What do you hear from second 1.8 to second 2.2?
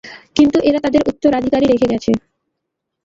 গেছে।